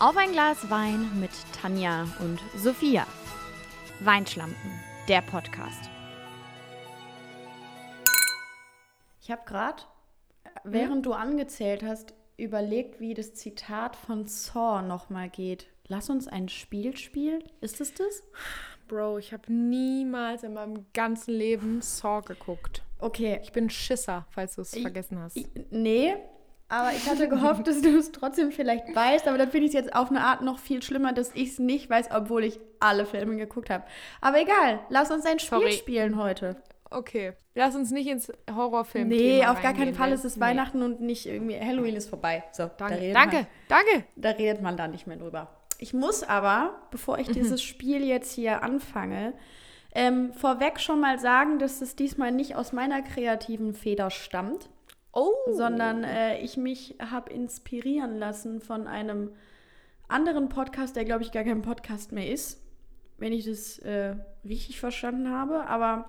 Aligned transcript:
Auf 0.00 0.16
ein 0.16 0.30
Glas 0.30 0.70
Wein 0.70 1.18
mit 1.18 1.32
Tanja 1.60 2.06
und 2.20 2.38
Sophia. 2.56 3.04
Weinschlampen, 3.98 4.70
der 5.08 5.22
Podcast. 5.22 5.90
Ich 9.20 9.28
habe 9.28 9.42
gerade, 9.44 9.82
während 10.62 11.04
du 11.04 11.14
angezählt 11.14 11.82
hast, 11.82 12.14
überlegt, 12.36 13.00
wie 13.00 13.12
das 13.12 13.34
Zitat 13.34 13.96
von 13.96 14.28
Saw 14.28 14.82
nochmal 14.82 15.30
geht. 15.30 15.66
Lass 15.88 16.10
uns 16.10 16.28
ein 16.28 16.48
Spiel 16.48 16.96
spielen. 16.96 17.42
Ist 17.60 17.80
es 17.80 17.92
das? 17.92 18.22
Bro, 18.86 19.18
ich 19.18 19.32
habe 19.32 19.52
niemals 19.52 20.44
in 20.44 20.54
meinem 20.54 20.86
ganzen 20.94 21.34
Leben 21.34 21.82
Saw 21.82 22.22
geguckt. 22.22 22.84
Okay. 23.00 23.40
Ich 23.42 23.50
bin 23.50 23.68
Schisser, 23.68 24.26
falls 24.30 24.54
du 24.54 24.60
es 24.60 24.78
vergessen 24.78 25.18
hast. 25.18 25.36
Ich, 25.36 25.48
nee, 25.72 26.14
aber 26.68 26.92
ich 26.92 27.08
hatte 27.08 27.28
gehofft, 27.28 27.66
dass 27.66 27.80
du 27.80 27.96
es 27.98 28.12
trotzdem 28.12 28.52
vielleicht 28.52 28.94
weißt. 28.94 29.26
Aber 29.28 29.38
dann 29.38 29.50
finde 29.50 29.66
ich 29.66 29.74
es 29.74 29.80
jetzt 29.80 29.94
auf 29.94 30.10
eine 30.10 30.20
Art 30.22 30.42
noch 30.42 30.58
viel 30.58 30.82
schlimmer, 30.82 31.12
dass 31.12 31.30
ich 31.34 31.50
es 31.50 31.58
nicht 31.58 31.88
weiß, 31.88 32.10
obwohl 32.14 32.44
ich 32.44 32.60
alle 32.80 33.06
Filme 33.06 33.36
geguckt 33.36 33.70
habe. 33.70 33.84
Aber 34.20 34.40
egal, 34.40 34.80
lass 34.90 35.10
uns 35.10 35.24
ein 35.26 35.38
Spiel 35.38 35.58
Sorry. 35.60 35.72
spielen 35.72 36.16
heute. 36.16 36.56
Okay, 36.90 37.34
lass 37.54 37.74
uns 37.76 37.90
nicht 37.90 38.06
ins 38.08 38.32
Horrorfilm 38.50 39.08
Nee, 39.08 39.44
auf 39.44 39.60
gar 39.60 39.74
keinen 39.74 39.94
Fall 39.94 40.08
ne? 40.08 40.14
ist 40.14 40.24
es 40.24 40.36
Nee. 40.36 40.42
Weihnachten 40.42 40.82
und 40.82 41.00
nicht 41.02 41.26
irgendwie 41.26 41.58
Halloween 41.60 41.96
ist 41.96 42.08
vorbei. 42.08 42.44
So, 42.52 42.62
da 42.64 42.70
Danke, 42.88 43.00
redet 43.00 43.14
danke, 43.16 43.36
Man, 43.36 43.46
danke. 43.68 44.04
da 44.16 44.30
redet 44.30 44.62
man 44.62 44.76
da 44.78 44.88
nicht 44.88 45.06
mehr 45.06 45.18
drüber. 45.18 45.48
Ich 45.78 45.92
muss 45.92 46.22
aber, 46.22 46.74
bevor 46.90 47.18
ich 47.18 47.28
dieses 47.28 47.62
Spiel 47.62 48.02
jetzt 48.04 48.32
hier 48.32 48.62
anfange, 48.62 49.34
ähm, 49.94 50.32
vorweg 50.32 50.80
schon 50.80 51.00
mal 51.00 51.18
sagen, 51.18 51.58
dass 51.58 51.80
es 51.82 51.94
diesmal 51.94 52.32
nicht 52.32 52.56
aus 52.56 52.72
meiner 52.72 53.02
kreativen 53.02 53.74
Feder 53.74 54.10
stammt, 54.10 54.68
Oh, 55.12 55.32
sondern 55.50 56.04
äh, 56.04 56.38
ich 56.40 56.56
mich 56.56 56.96
habe 57.00 57.32
inspirieren 57.32 58.18
lassen 58.18 58.60
von 58.60 58.86
einem 58.86 59.30
anderen 60.06 60.48
Podcast, 60.48 60.96
der 60.96 61.04
glaube 61.04 61.22
ich 61.22 61.32
gar 61.32 61.44
kein 61.44 61.62
Podcast 61.62 62.12
mehr 62.12 62.30
ist, 62.30 62.62
wenn 63.18 63.32
ich 63.32 63.44
das 63.46 63.78
äh, 63.80 64.14
richtig 64.44 64.78
verstanden 64.80 65.30
habe. 65.30 65.66
Aber 65.66 66.08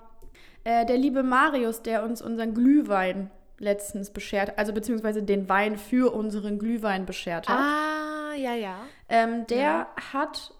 äh, 0.64 0.84
der 0.86 0.96
liebe 0.98 1.22
Marius, 1.22 1.82
der 1.82 2.04
uns 2.04 2.22
unseren 2.22 2.54
Glühwein 2.54 3.30
letztens 3.58 4.10
beschert, 4.10 4.58
also 4.58 4.72
beziehungsweise 4.72 5.22
den 5.22 5.48
Wein 5.48 5.76
für 5.76 6.14
unseren 6.14 6.58
Glühwein 6.58 7.04
beschert 7.04 7.48
hat. 7.48 7.58
Ah, 7.58 8.34
ja, 8.36 8.54
ja. 8.54 8.76
Ähm, 9.08 9.46
der 9.48 9.58
Ja. 9.60 9.88
hat, 10.14 10.54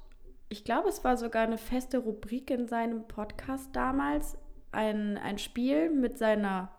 ich 0.48 0.64
glaube, 0.64 0.88
es 0.88 1.02
war 1.04 1.16
sogar 1.16 1.42
eine 1.44 1.56
feste 1.58 1.98
Rubrik 1.98 2.50
in 2.50 2.68
seinem 2.68 3.06
Podcast 3.06 3.70
damals, 3.74 4.36
ein, 4.72 5.16
ein 5.18 5.38
Spiel 5.38 5.88
mit 5.90 6.18
seiner 6.18 6.70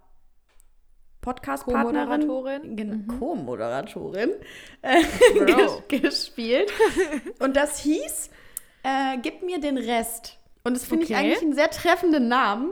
Podcast-Partnerin, 1.22 2.28
Co-Moderatorin. 2.28 2.76
Genau, 2.76 3.18
Co-Moderatorin, 3.20 4.32
äh, 4.82 5.02
ges- 5.36 5.88
gespielt. 5.88 6.72
Und 7.40 7.56
das 7.56 7.80
hieß, 7.80 8.30
äh, 8.84 9.18
gib 9.22 9.44
mir 9.44 9.60
den 9.60 9.78
Rest. 9.78 10.38
Und 10.64 10.76
das 10.76 10.86
finde 10.86 11.04
ich 11.06 11.12
Okay. 11.12 11.20
eigentlich 11.20 11.42
einen 11.42 11.54
sehr 11.54 11.70
treffenden 11.70 12.28
Namen 12.28 12.72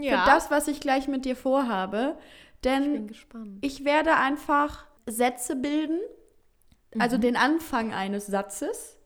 Ja. 0.00 0.24
für 0.24 0.30
das, 0.30 0.50
was 0.50 0.68
ich 0.68 0.80
gleich 0.80 1.08
mit 1.08 1.24
dir 1.24 1.36
vorhabe. 1.36 2.16
Denn 2.64 2.82
ich 2.84 2.90
bin 2.92 3.06
gespannt. 3.08 3.58
ich 3.60 3.84
werde 3.84 4.16
einfach 4.16 4.86
Sätze 5.06 5.54
bilden, 5.56 5.98
Mhm. 6.94 7.00
also 7.00 7.18
den 7.18 7.36
Anfang 7.36 7.92
eines 7.92 8.26
Satzes. 8.26 8.96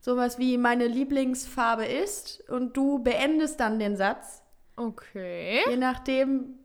Sowas 0.00 0.38
wie 0.38 0.58
meine 0.58 0.86
Lieblingsfarbe 0.86 1.86
ist 1.86 2.46
und 2.50 2.76
du 2.76 2.98
beendest 2.98 3.58
dann 3.60 3.78
den 3.78 3.96
Satz, 3.96 4.42
Okay. 4.76 5.60
je 5.70 5.76
nachdem, 5.76 6.58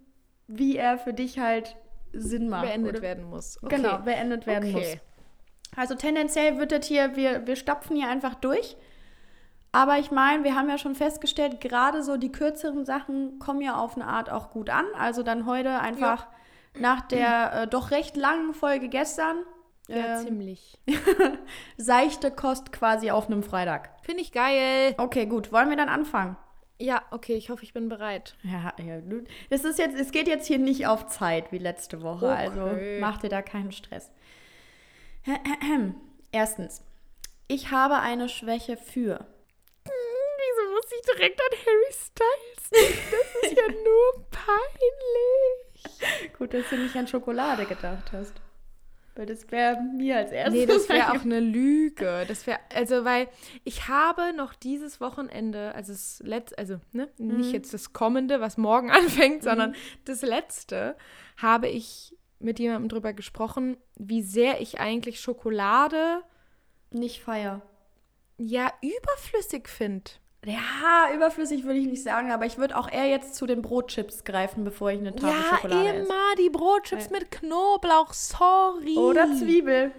wie 0.49 0.75
er 0.75 0.97
für 0.97 1.13
dich 1.13 1.39
halt 1.39 1.77
Sinn 2.11 2.49
macht. 2.49 2.65
Beendet 2.65 2.95
oder- 2.95 3.01
werden 3.01 3.23
muss. 3.23 3.61
Okay. 3.63 3.77
Genau, 3.77 3.99
beendet 3.99 4.47
werden 4.47 4.75
okay. 4.75 4.95
muss. 4.95 5.77
Also 5.77 5.95
tendenziell 5.95 6.57
wird 6.57 6.71
das 6.71 6.87
hier, 6.87 7.15
wir, 7.15 7.45
wir 7.45 7.55
stapfen 7.55 7.95
hier 7.95 8.09
einfach 8.09 8.35
durch. 8.35 8.75
Aber 9.71 9.99
ich 9.99 10.09
meine, 10.09 10.43
wir 10.43 10.55
haben 10.55 10.67
ja 10.67 10.79
schon 10.79 10.95
festgestellt, 10.95 11.61
gerade 11.61 12.01
so 12.01 12.17
die 12.17 12.31
kürzeren 12.31 12.85
Sachen 12.85 13.37
kommen 13.37 13.61
ja 13.61 13.75
auf 13.77 13.95
eine 13.95 14.07
Art 14.07 14.31
auch 14.31 14.49
gut 14.49 14.71
an. 14.71 14.85
Also 14.97 15.21
dann 15.21 15.45
heute 15.45 15.79
einfach 15.79 16.25
nach 16.79 17.01
der 17.01 17.53
äh, 17.53 17.67
doch 17.67 17.91
recht 17.91 18.17
langen 18.17 18.55
Folge 18.55 18.89
gestern 18.89 19.37
Ja, 19.87 20.19
äh, 20.19 20.25
ziemlich. 20.25 20.79
seichte 21.77 22.31
Kost 22.31 22.71
quasi 22.71 23.11
auf 23.11 23.27
einem 23.27 23.43
Freitag. 23.43 23.91
Finde 24.01 24.23
ich 24.23 24.31
geil. 24.31 24.95
Okay, 24.97 25.27
gut. 25.27 25.51
Wollen 25.51 25.69
wir 25.69 25.77
dann 25.77 25.89
anfangen? 25.89 26.35
Ja, 26.81 27.03
okay, 27.11 27.35
ich 27.35 27.49
hoffe, 27.49 27.63
ich 27.63 27.73
bin 27.73 27.89
bereit. 27.89 28.35
Ja, 28.43 28.73
ja. 28.81 29.01
Das 29.49 29.65
ist 29.65 29.79
jetzt, 29.79 29.99
es 29.99 30.11
geht 30.11 30.29
jetzt 30.29 30.47
hier 30.47 30.59
nicht 30.59 30.87
auf 30.87 31.07
Zeit 31.07 31.51
wie 31.51 31.57
letzte 31.57 32.01
Woche. 32.01 32.27
Okay. 32.27 32.37
Also 32.37 32.71
mach 33.01 33.17
dir 33.17 33.27
da 33.29 33.41
keinen 33.41 33.73
Stress. 33.73 34.09
Erstens, 36.31 36.81
ich 37.49 37.71
habe 37.71 37.99
eine 37.99 38.29
Schwäche 38.29 38.77
für. 38.77 39.25
Wieso 39.83 40.71
muss 40.73 40.85
ich 40.95 41.01
direkt 41.13 41.41
an 41.41 41.57
Harry 41.65 41.91
Styles 41.91 42.69
denken? 42.69 43.11
Das 43.11 43.35
ist 43.43 43.57
ja 43.57 43.67
nur 43.83 44.25
peinlich. 44.31 45.83
Gut, 46.37 46.53
dass 46.53 46.69
du 46.69 46.77
nicht 46.77 46.95
an 46.95 47.07
Schokolade 47.07 47.65
gedacht 47.65 48.13
hast. 48.13 48.35
Weil 49.19 49.25
das 49.25 49.51
wäre 49.51 49.81
mir 49.81 50.15
als 50.15 50.31
erstes. 50.31 50.53
Nee, 50.53 50.65
das 50.65 50.87
wäre 50.87 51.11
auch 51.11 51.25
eine 51.25 51.41
Lüge. 51.41 52.23
Das 52.29 52.47
wäre, 52.47 52.57
also, 52.73 53.03
weil 53.03 53.27
ich 53.65 53.89
habe 53.89 54.31
noch 54.31 54.53
dieses 54.53 55.01
Wochenende, 55.01 55.75
also 55.75 55.91
das 55.91 56.21
letzte, 56.23 56.57
also, 56.57 56.79
ne, 56.93 57.09
nicht 57.17 57.51
jetzt 57.51 57.73
das 57.73 57.91
kommende, 57.91 58.39
was 58.39 58.55
morgen 58.55 58.89
anfängt, 58.91 59.43
sondern 59.43 59.75
das 60.05 60.21
letzte, 60.21 60.95
habe 61.35 61.67
ich 61.67 62.15
mit 62.39 62.59
jemandem 62.59 62.87
drüber 62.87 63.11
gesprochen, 63.11 63.75
wie 63.97 64.21
sehr 64.21 64.61
ich 64.61 64.79
eigentlich 64.79 65.19
Schokolade 65.19 66.21
nicht 66.89 67.21
feier. 67.21 67.61
ja 68.37 68.71
überflüssig 68.81 69.67
finde. 69.67 70.11
Ja, 70.45 71.13
überflüssig 71.13 71.65
würde 71.65 71.79
ich 71.79 71.87
nicht 71.87 72.01
sagen, 72.03 72.31
aber 72.31 72.45
ich 72.45 72.57
würde 72.57 72.77
auch 72.77 72.89
eher 72.89 73.07
jetzt 73.07 73.35
zu 73.35 73.45
den 73.45 73.61
Brotchips 73.61 74.23
greifen, 74.23 74.63
bevor 74.63 74.89
ich 74.91 74.99
eine 74.99 75.13
Tafel 75.13 75.29
Ja, 75.29 75.55
Schokolade 75.57 75.89
esse. 75.89 76.05
immer 76.05 76.35
die 76.39 76.49
Brotchips 76.49 77.09
mit 77.09 77.29
Knoblauch, 77.31 78.13
sorry. 78.13 78.95
Oder 78.97 79.27
Zwiebel. 79.35 79.91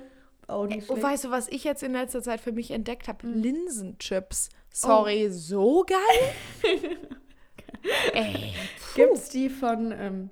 Oh, 0.49 0.67
die 0.67 0.79
Oh, 0.89 0.95
schlecht. 0.95 1.03
weißt 1.03 1.25
du, 1.25 1.31
was 1.31 1.47
ich 1.49 1.65
jetzt 1.65 1.83
in 1.83 1.93
letzter 1.93 2.23
Zeit 2.23 2.41
für 2.41 2.53
mich 2.53 2.71
entdeckt 2.71 3.07
habe? 3.07 3.27
Linsenchips. 3.27 4.49
Sorry, 4.73 5.29
so 5.31 5.85
geil? 5.87 6.79
Ey, 8.15 8.55
Gibt's 8.95 9.29
die 9.31 9.49
von. 9.49 9.93
Ähm, 9.93 10.31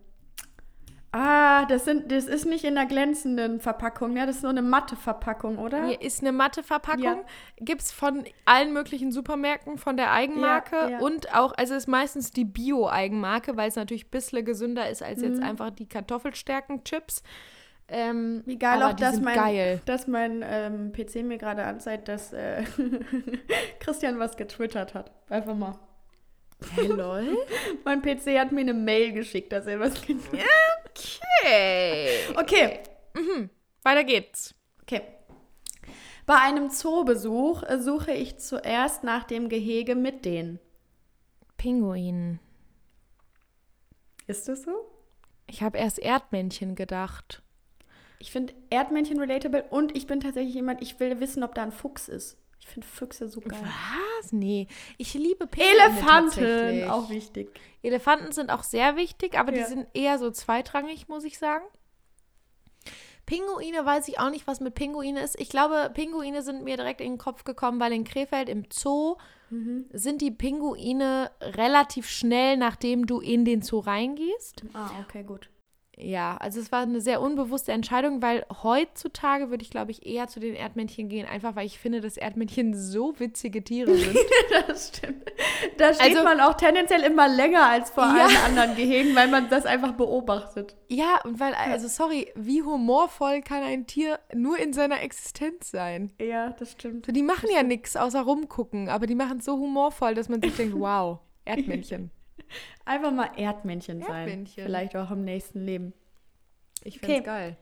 ah, 1.12 1.64
das, 1.66 1.84
sind, 1.84 2.12
das 2.12 2.24
ist 2.26 2.44
nicht 2.44 2.64
in 2.64 2.74
der 2.74 2.86
glänzenden 2.86 3.60
Verpackung, 3.60 4.12
ne? 4.12 4.26
Das 4.26 4.36
ist 4.36 4.42
nur 4.42 4.50
eine 4.50 4.62
matte 4.62 4.96
Verpackung, 4.96 5.58
oder? 5.58 5.86
hier 5.86 6.00
ist 6.00 6.20
eine 6.22 6.32
matte 6.32 6.62
Verpackung. 6.62 7.02
Ja. 7.02 7.24
Gibt 7.56 7.82
es 7.82 7.92
von 7.92 8.24
allen 8.44 8.72
möglichen 8.72 9.10
Supermärkten, 9.12 9.78
von 9.78 9.96
der 9.96 10.12
Eigenmarke 10.12 10.76
Ja, 10.76 10.88
ja. 10.90 10.98
und 10.98 11.34
auch, 11.34 11.52
also 11.56 11.74
ist 11.74 11.88
meistens 11.88 12.30
die 12.30 12.44
Bio-Eigenmarke, 12.44 13.56
weil 13.56 13.68
es 13.68 13.76
natürlich 13.76 14.06
ein 14.06 14.10
bisschen 14.10 14.44
gesünder 14.44 14.88
ist 14.88 15.02
als 15.02 15.20
Mhm. 15.20 15.24
jetzt 15.24 15.42
einfach 15.42 15.70
die 15.70 15.88
Kartoffelstärken-Chips. 15.88 17.22
Ähm, 17.90 18.42
Wie 18.44 18.58
geil 18.58 18.82
auch, 18.82 18.92
dass 18.92 19.18
mein, 19.18 19.34
geil. 19.34 19.80
dass 19.86 20.06
mein 20.06 20.44
ähm, 20.46 20.92
PC 20.92 21.22
mir 21.24 21.38
gerade 21.38 21.64
anzeigt, 21.64 22.08
dass 22.08 22.34
äh, 22.34 22.64
Christian 23.80 24.18
was 24.18 24.36
getwittert 24.36 24.92
hat. 24.94 25.10
Einfach 25.30 25.54
mal. 25.54 25.78
Hey, 26.74 26.88
lol. 26.88 27.36
Mein 27.84 28.02
PC 28.02 28.36
hat 28.38 28.50
mir 28.50 28.62
eine 28.62 28.74
Mail 28.74 29.12
geschickt, 29.12 29.52
dass 29.52 29.66
er 29.68 29.78
was 29.78 29.94
getwittert 30.04 30.40
hat. 30.40 30.77
Okay. 31.40 32.34
Okay, 32.36 32.80
Weiter 33.82 34.04
geht's. 34.04 34.54
okay. 34.82 35.02
Bei 36.26 36.36
einem 36.36 36.68
Zoobesuch 36.70 37.62
äh, 37.62 37.78
suche 37.78 38.12
ich 38.12 38.38
zuerst 38.38 39.02
nach 39.02 39.24
dem 39.24 39.48
Gehege 39.48 39.94
mit 39.94 40.24
den. 40.24 40.58
Pinguin. 41.56 42.38
Ist 44.26 44.46
das 44.46 44.62
so? 44.64 44.72
Ich 45.46 45.62
habe 45.62 45.78
erst 45.78 45.98
Erdmännchen 45.98 46.74
gedacht. 46.74 47.42
Ich 48.18 48.30
finde 48.30 48.52
Erdmännchen 48.68 49.18
relatable 49.18 49.64
und 49.70 49.96
ich 49.96 50.06
bin 50.06 50.20
tatsächlich 50.20 50.54
jemand, 50.54 50.82
ich 50.82 51.00
will 51.00 51.20
wissen, 51.20 51.42
ob 51.42 51.54
da 51.54 51.62
ein 51.62 51.72
Fuchs 51.72 52.08
ist. 52.08 52.36
Ich 52.68 52.74
finde 52.74 52.86
Füchse 52.86 53.28
so 53.28 53.40
geil. 53.40 53.58
Was? 54.20 54.32
Nee. 54.32 54.66
Ich 54.98 55.14
liebe 55.14 55.46
Pinguine 55.46 55.74
Elefanten, 55.84 56.90
auch 56.90 57.08
wichtig. 57.08 57.48
Elefanten 57.82 58.30
sind 58.32 58.50
auch 58.50 58.62
sehr 58.62 58.96
wichtig, 58.96 59.38
aber 59.38 59.52
Ja. 59.54 59.64
die 59.64 59.68
sind 59.70 59.86
eher 59.94 60.18
so 60.18 60.30
zweitrangig, 60.30 61.08
muss 61.08 61.24
ich 61.24 61.38
sagen. 61.38 61.64
Pinguine 63.26 63.84
weiß 63.84 64.08
ich 64.08 64.18
auch 64.20 64.30
nicht, 64.30 64.46
was 64.46 64.60
mit 64.60 64.74
Pinguine 64.74 65.20
ist. 65.20 65.38
Ich 65.40 65.48
glaube, 65.50 65.90
Pinguine 65.92 66.42
sind 66.42 66.64
mir 66.64 66.76
direkt 66.76 67.00
in 67.00 67.12
den 67.12 67.18
Kopf 67.18 67.44
gekommen, 67.44 67.78
weil 67.80 67.92
in 67.92 68.04
Krefeld 68.04 68.48
im 68.48 68.64
Zoo 68.70 69.16
sind 69.94 70.20
die 70.20 70.30
Pinguine 70.30 71.30
relativ 71.40 72.06
schnell, 72.10 72.58
nachdem 72.58 73.06
du 73.06 73.18
in 73.20 73.46
den 73.46 73.62
Zoo 73.62 73.78
reingehst. 73.80 74.62
Ah, 74.74 74.90
okay, 75.06 75.22
gut. 75.22 75.48
Ja, 76.00 76.36
also 76.36 76.60
es 76.60 76.70
war 76.70 76.82
eine 76.82 77.00
sehr 77.00 77.20
unbewusste 77.20 77.72
Entscheidung, 77.72 78.22
weil 78.22 78.46
heutzutage 78.62 79.50
würde 79.50 79.64
ich, 79.64 79.70
glaube 79.70 79.90
ich, 79.90 80.06
eher 80.06 80.28
zu 80.28 80.38
den 80.38 80.54
Erdmännchen 80.54 81.08
gehen, 81.08 81.26
einfach 81.26 81.56
weil 81.56 81.66
ich 81.66 81.78
finde, 81.80 82.00
dass 82.00 82.16
Erdmännchen 82.16 82.72
so 82.76 83.18
witzige 83.18 83.64
Tiere 83.64 83.94
sind. 83.96 84.16
das 84.66 84.88
stimmt. 84.96 85.24
Da 85.76 85.92
steht 85.92 86.12
Also- 86.16 86.22
man 86.22 86.40
auch 86.40 86.54
tendenziell 86.54 87.02
immer 87.02 87.26
länger 87.28 87.66
als 87.68 87.90
vor 87.90 88.04
Ja. 88.04 88.26
allen 88.26 88.36
anderen 88.46 88.76
Gehegen, 88.76 89.16
weil 89.16 89.26
man 89.28 89.48
das 89.50 89.66
einfach 89.66 89.92
beobachtet. 89.92 90.76
ja, 90.88 91.20
und 91.24 91.40
weil, 91.40 91.52
also 91.54 91.88
sorry, 91.88 92.30
wie 92.36 92.62
humorvoll 92.62 93.40
kann 93.42 93.62
ein 93.64 93.86
Tier 93.86 94.20
nur 94.34 94.56
in 94.58 94.72
seiner 94.72 95.02
Existenz 95.02 95.70
sein? 95.72 96.12
Ja, 96.20 96.50
das 96.50 96.72
stimmt. 96.72 97.06
So, 97.06 97.12
die 97.12 97.22
machen 97.24 97.48
ja 97.52 97.62
nichts 97.64 97.96
außer 97.96 98.20
rumgucken, 98.22 98.88
aber 98.88 99.06
die 99.06 99.14
machen 99.16 99.38
es 99.38 99.44
so 99.44 99.58
humorvoll, 99.58 100.14
dass 100.14 100.28
man 100.28 100.40
sich 100.42 100.54
denkt, 100.54 100.74
wow, 100.78 101.18
Erdmännchen. 101.44 102.10
Einfach 102.84 103.12
mal 103.12 103.30
Erdmännchen 103.36 104.00
sein. 104.02 104.28
Erdmännchen. 104.28 104.64
Vielleicht 104.64 104.96
auch 104.96 105.10
im 105.10 105.24
nächsten 105.24 105.64
Leben. 105.64 105.92
Ich 106.84 106.98
find's 107.00 107.14
Okay. 107.16 107.24
geil. 107.24 107.56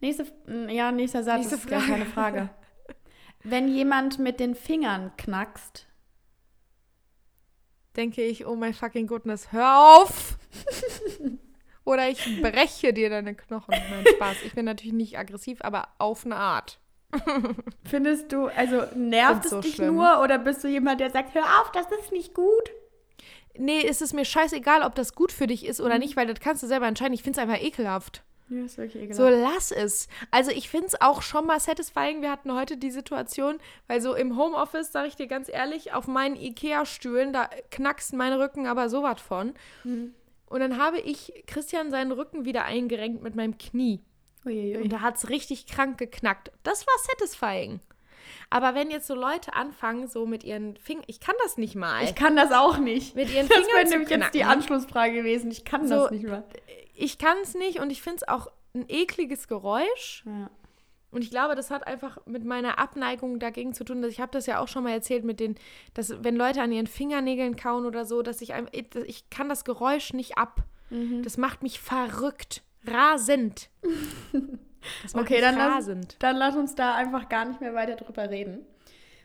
Nächste, 0.00 0.26
ja, 0.68 0.90
nächster 0.92 1.22
Satz 1.22 1.38
Nächste 1.38 1.54
ist 1.56 1.68
gar 1.68 1.80
Frage. 1.80 1.92
keine 1.92 2.06
Frage. 2.06 2.50
Wenn 3.44 3.68
jemand 3.68 4.18
mit 4.18 4.40
den 4.40 4.54
Fingern 4.54 5.12
knackst, 5.16 5.86
Denke 7.96 8.22
ich, 8.22 8.44
oh 8.44 8.56
my 8.56 8.72
fucking 8.72 9.06
goodness, 9.06 9.52
hör 9.52 9.78
auf! 10.02 10.36
Oder 11.84 12.08
ich 12.08 12.42
breche 12.42 12.92
dir 12.92 13.08
deine 13.10 13.34
Knochen. 13.34 13.72
Nein, 13.90 14.04
Spaß. 14.16 14.42
Ich 14.44 14.54
bin 14.54 14.64
natürlich 14.64 14.94
nicht 14.94 15.16
aggressiv, 15.18 15.58
aber 15.62 15.88
auf 15.98 16.24
eine 16.24 16.36
Art. 16.36 16.80
findest 17.84 18.32
du, 18.32 18.46
also 18.46 18.82
nervt 18.96 19.44
es 19.44 19.50
so 19.52 19.60
dich 19.60 19.76
schlimm. 19.76 19.94
nur 19.94 20.20
oder 20.20 20.38
bist 20.38 20.64
du 20.64 20.68
jemand, 20.68 21.00
der 21.00 21.10
sagt, 21.10 21.34
hör 21.34 21.44
auf, 21.60 21.70
das 21.70 21.86
ist 22.00 22.10
nicht 22.10 22.34
gut? 22.34 22.70
Nee, 23.56 23.80
ist 23.80 24.02
es 24.02 24.12
mir 24.12 24.24
scheißegal, 24.24 24.82
ob 24.82 24.94
das 24.94 25.14
gut 25.14 25.32
für 25.32 25.46
dich 25.46 25.64
ist 25.64 25.80
oder 25.80 25.98
nicht, 25.98 26.16
weil 26.16 26.26
das 26.26 26.40
kannst 26.40 26.62
du 26.62 26.66
selber 26.66 26.86
entscheiden. 26.86 27.14
Ich 27.14 27.22
finde 27.22 27.40
es 27.40 27.42
einfach 27.42 27.62
ekelhaft. 27.62 28.22
Ja, 28.48 28.64
ist 28.64 28.76
wirklich 28.76 29.02
ekelhaft. 29.04 29.16
So, 29.16 29.28
lass 29.28 29.70
es. 29.70 30.08
Also 30.30 30.50
ich 30.50 30.68
finde 30.68 30.88
es 30.88 31.00
auch 31.00 31.22
schon 31.22 31.46
mal 31.46 31.60
satisfying. 31.60 32.20
Wir 32.20 32.30
hatten 32.30 32.52
heute 32.52 32.76
die 32.76 32.90
Situation, 32.90 33.58
weil 33.86 34.00
so 34.00 34.14
im 34.14 34.36
Homeoffice, 34.36 34.92
sage 34.92 35.08
ich 35.08 35.16
dir 35.16 35.26
ganz 35.26 35.48
ehrlich, 35.48 35.92
auf 35.92 36.06
meinen 36.06 36.36
Ikea-Stühlen, 36.36 37.32
da 37.32 37.48
knackst 37.70 38.12
mein 38.12 38.32
Rücken 38.32 38.66
aber 38.66 38.88
sowas 38.88 39.20
von. 39.20 39.54
Und 39.84 40.60
dann 40.60 40.78
habe 40.78 41.00
ich 41.00 41.32
Christian 41.46 41.90
seinen 41.90 42.12
Rücken 42.12 42.44
wieder 42.44 42.64
eingerenkt 42.64 43.22
mit 43.22 43.34
meinem 43.34 43.56
Knie. 43.56 44.00
Uiuiui. 44.44 44.82
Und 44.82 44.92
da 44.92 45.00
hat 45.00 45.16
es 45.16 45.30
richtig 45.30 45.66
krank 45.66 45.96
geknackt. 45.96 46.52
Das 46.64 46.86
war 46.86 46.94
satisfying. 46.98 47.80
Aber 48.50 48.74
wenn 48.74 48.90
jetzt 48.90 49.06
so 49.06 49.14
Leute 49.14 49.54
anfangen, 49.54 50.06
so 50.08 50.26
mit 50.26 50.44
ihren 50.44 50.76
Fingern, 50.76 51.04
ich 51.06 51.20
kann 51.20 51.34
das 51.42 51.56
nicht 51.58 51.74
mal. 51.74 52.04
Ich 52.04 52.14
kann 52.14 52.36
das 52.36 52.52
auch 52.52 52.78
nicht. 52.78 53.14
mit 53.14 53.32
ihren 53.32 53.48
Das 53.48 53.56
Fingern 53.58 53.74
wäre 53.74 53.84
zu 53.86 53.90
nämlich 53.92 54.10
jetzt 54.10 54.34
die 54.34 54.38
knacken. 54.40 54.58
Anschlussfrage 54.58 55.12
gewesen. 55.14 55.50
Ich 55.50 55.64
kann 55.64 55.86
So, 55.88 55.94
das 55.94 56.10
nicht 56.10 56.24
mehr. 56.24 56.44
Ich 56.94 57.18
kann 57.18 57.36
es 57.42 57.54
nicht 57.54 57.80
und 57.80 57.90
ich 57.90 58.02
finde 58.02 58.18
es 58.22 58.28
auch 58.28 58.48
ein 58.74 58.84
ekliges 58.88 59.48
Geräusch. 59.48 60.22
Ja. 60.26 60.50
Und 61.10 61.22
ich 61.22 61.30
glaube, 61.30 61.54
das 61.54 61.70
hat 61.70 61.86
einfach 61.86 62.18
mit 62.26 62.44
meiner 62.44 62.78
Abneigung 62.80 63.38
dagegen 63.38 63.72
zu 63.72 63.84
tun. 63.84 64.02
Dass 64.02 64.10
ich 64.10 64.20
habe 64.20 64.32
das 64.32 64.46
ja 64.46 64.58
auch 64.58 64.66
schon 64.66 64.82
mal 64.82 64.90
erzählt 64.92 65.22
mit 65.24 65.38
den, 65.38 65.54
dass 65.94 66.24
wenn 66.24 66.34
Leute 66.34 66.60
an 66.60 66.72
ihren 66.72 66.88
Fingernägeln 66.88 67.54
kauen 67.54 67.86
oder 67.86 68.04
so, 68.04 68.22
dass 68.22 68.40
ich 68.40 68.52
ein- 68.52 68.68
ich 68.72 69.30
kann 69.30 69.48
das 69.48 69.64
Geräusch 69.64 70.12
nicht 70.12 70.36
ab. 70.38 70.64
Mhm. 70.90 71.22
Das 71.22 71.36
macht 71.36 71.62
mich 71.62 71.78
verrückt, 71.78 72.62
rasend. 72.86 73.70
Das 75.02 75.14
Okay, 75.14 75.40
dann 75.40 75.56
lass, 75.56 75.90
dann 76.18 76.36
lass 76.36 76.56
uns 76.56 76.74
da 76.74 76.94
einfach 76.94 77.28
gar 77.28 77.44
nicht 77.44 77.60
mehr 77.60 77.74
weiter 77.74 77.96
drüber 77.96 78.30
reden. 78.30 78.66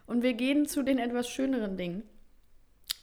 Und 0.07 0.23
wir 0.23 0.33
gehen 0.33 0.65
zu 0.65 0.83
den 0.83 0.97
etwas 0.97 1.29
schöneren 1.29 1.77
Dingen. 1.77 2.03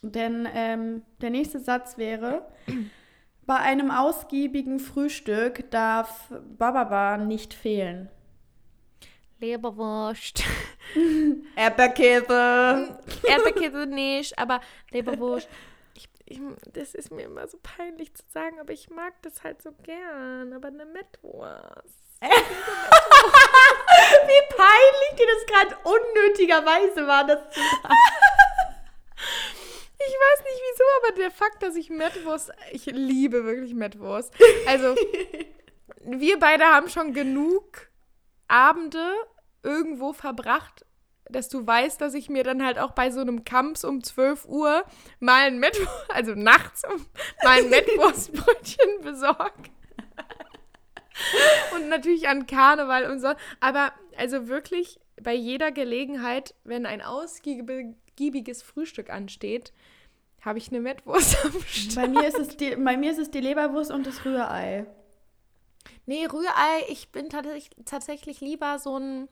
Denn 0.03 0.49
ähm, 0.53 1.03
der 1.21 1.31
nächste 1.31 1.61
Satz 1.61 1.99
wäre, 1.99 2.47
bei 3.47 3.57
einem 3.57 3.91
ausgiebigen 3.91 4.81
Frühstück 4.81 5.71
darf 5.71 6.33
Bababa 6.59 7.17
nicht 7.17 7.55
fehlen. 7.55 8.09
Leberwurst. 9.39 10.43
Erdbeerkäse. 11.57 12.99
Erdbeerkäse 13.29 13.87
nicht, 13.87 14.39
aber 14.39 14.61
Leberwurst. 14.91 15.49
Ich, 16.29 16.41
das 16.73 16.93
ist 16.95 17.13
mir 17.13 17.27
immer 17.27 17.47
so 17.47 17.57
peinlich 17.63 18.13
zu 18.15 18.25
sagen, 18.35 18.59
aber 18.59 18.73
ich 18.73 18.91
mag 18.91 19.15
das 19.23 19.45
halt 19.45 19.63
so 19.63 19.71
gern. 19.85 20.53
Aber 20.53 20.67
eine 20.69 20.85
Mettwurst. 20.85 22.03
Wie 22.21 22.27
peinlich 24.57 25.15
dir 25.17 25.27
das 25.27 25.47
gerade 25.47 25.77
unnötigerweise 25.85 27.07
war, 27.07 27.25
das 27.27 27.49
zu 27.51 27.61
sagen. 27.61 27.95
Ich 29.99 30.13
weiß 30.13 30.45
nicht 30.45 30.63
wieso, 30.71 30.85
aber 31.03 31.13
der 31.17 31.31
Fakt, 31.31 31.63
dass 31.63 31.75
ich 31.75 31.89
Mettwurst, 31.91 32.53
ich 32.71 32.87
liebe 32.87 33.45
wirklich 33.45 33.75
Mettwurst. 33.75 34.33
Also, 34.67 34.95
wir 36.05 36.39
beide 36.39 36.65
haben 36.65 36.89
schon 36.89 37.13
genug 37.13 37.91
Abende 38.47 39.13
irgendwo 39.63 40.13
verbracht, 40.13 40.85
dass 41.29 41.49
du 41.49 41.67
weißt, 41.67 42.01
dass 42.01 42.15
ich 42.15 42.29
mir 42.29 42.45
dann 42.45 42.65
halt 42.65 42.79
auch 42.79 42.93
bei 42.93 43.11
so 43.11 43.21
einem 43.21 43.45
Kamps 43.45 43.85
um 43.85 44.03
12 44.03 44.47
Uhr 44.47 44.85
mal 45.21 45.47
ein 45.47 45.59
Mettwurst, 45.59 45.91
also 46.09 46.35
nachts 46.35 46.83
um, 46.85 47.05
mal 47.43 47.59
ein 47.59 47.71
Mettwurstbrötchen 47.71 49.01
besorge. 49.03 49.71
Und 51.75 51.89
natürlich 51.89 52.29
an 52.29 52.47
Karneval 52.47 53.11
und 53.11 53.21
so. 53.21 53.29
Aber 53.61 53.93
also 54.17 54.49
wirklich 54.49 55.01
bei 55.21 55.35
jeder 55.35 55.73
Gelegenheit, 55.73 56.55
wenn 56.65 56.87
ein 56.87 57.03
ausgiebiges 57.03 58.63
Frühstück 58.63 59.11
ansteht, 59.11 59.73
habe 60.43 60.59
ich 60.59 60.69
eine 60.69 60.81
Mettwurst 60.81 61.45
am 61.45 61.61
Start. 61.63 61.95
Bei 61.97 62.09
mir, 62.09 62.29
ist 62.29 62.39
es 62.39 62.57
die, 62.57 62.77
bei 62.77 62.97
mir 62.97 63.11
ist 63.11 63.19
es 63.19 63.31
die 63.31 63.41
Leberwurst 63.41 63.91
und 63.91 64.07
das 64.07 64.25
Rührei. 64.25 64.87
Nee, 66.05 66.27
Rührei, 66.27 66.85
ich 66.89 67.11
bin 67.11 67.31
tatsächlich, 67.31 67.71
tatsächlich 67.85 68.41
lieber 68.41 68.79
so 68.79 68.99
ein 68.99 69.29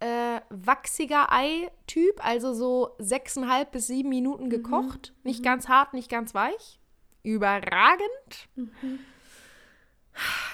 äh, 0.00 0.40
wachsiger 0.50 1.32
Ei-Typ, 1.32 2.24
also 2.24 2.52
so 2.52 2.94
sechseinhalb 2.98 3.72
bis 3.72 3.86
sieben 3.86 4.08
Minuten 4.08 4.50
gekocht. 4.50 5.14
Nicht 5.22 5.42
ganz 5.42 5.68
hart, 5.68 5.94
nicht 5.94 6.10
ganz 6.10 6.34
weich. 6.34 6.78
Überragend. 7.22 8.48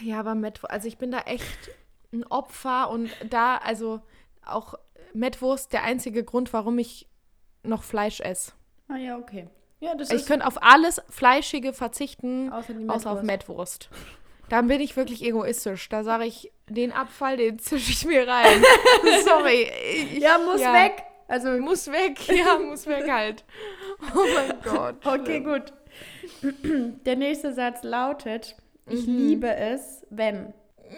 Ja, 0.00 0.20
aber 0.20 0.34
Mettwurst, 0.34 0.70
also 0.70 0.88
ich 0.88 0.98
bin 0.98 1.10
da 1.10 1.20
echt 1.20 1.70
ein 2.12 2.24
Opfer 2.26 2.90
und 2.90 3.10
da, 3.28 3.56
also 3.56 4.00
auch 4.44 4.74
Mettwurst 5.12 5.72
der 5.72 5.82
einzige 5.82 6.24
Grund, 6.24 6.52
warum 6.52 6.78
ich 6.78 7.08
noch 7.62 7.82
Fleisch 7.82 8.20
esse. 8.20 8.52
Ah 8.88 8.96
ja, 8.96 9.18
okay. 9.18 9.48
Ja, 9.80 9.94
das 9.94 10.10
ich 10.10 10.26
könnte 10.26 10.46
auf 10.46 10.62
alles 10.62 11.00
Fleischige 11.08 11.72
verzichten, 11.72 12.52
außer 12.52 12.74
außer 12.86 13.10
auf. 13.12 13.22
Mettwurst. 13.22 13.90
Dann 14.50 14.66
bin 14.66 14.80
ich 14.82 14.94
wirklich 14.96 15.22
egoistisch. 15.24 15.88
Da 15.88 16.04
sage 16.04 16.26
ich, 16.26 16.52
den 16.68 16.92
Abfall, 16.92 17.38
den 17.38 17.58
zische 17.58 17.90
ich 17.92 18.04
mir 18.04 18.28
rein. 18.28 18.62
Sorry. 19.24 19.70
Ich, 19.94 20.18
Ja, 20.18 20.36
muss 20.38 20.60
ja. 20.60 20.74
weg. 20.74 21.02
Also, 21.28 21.48
Muss 21.58 21.90
weg. 21.90 22.18
Ja, 22.28 22.58
muss 22.58 22.86
weg 22.86 23.10
halt. 23.10 23.44
Oh 24.14 24.26
mein 24.34 24.60
Gott. 24.62 25.06
okay, 25.06 25.40
gut. 25.40 25.72
Der 27.06 27.16
nächste 27.16 27.54
Satz 27.54 27.82
lautet, 27.84 28.56
ich 28.88 29.06
Mhm. 29.06 29.16
liebe 29.16 29.54
es, 29.54 30.04
wenn. 30.10 30.52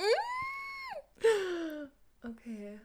Okay. 2.25 2.79